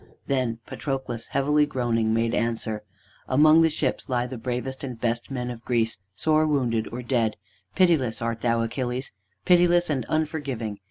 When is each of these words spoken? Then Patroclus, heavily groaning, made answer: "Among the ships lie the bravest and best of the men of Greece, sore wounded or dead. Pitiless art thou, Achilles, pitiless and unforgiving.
Then 0.25 0.57
Patroclus, 0.65 1.27
heavily 1.27 1.67
groaning, 1.67 2.11
made 2.11 2.33
answer: 2.33 2.81
"Among 3.27 3.61
the 3.61 3.69
ships 3.69 4.09
lie 4.09 4.25
the 4.25 4.35
bravest 4.35 4.83
and 4.83 4.99
best 4.99 5.25
of 5.25 5.27
the 5.27 5.33
men 5.35 5.51
of 5.51 5.63
Greece, 5.63 5.99
sore 6.15 6.47
wounded 6.47 6.87
or 6.91 7.03
dead. 7.03 7.37
Pitiless 7.75 8.19
art 8.19 8.41
thou, 8.41 8.63
Achilles, 8.63 9.11
pitiless 9.45 9.91
and 9.91 10.05
unforgiving. 10.09 10.79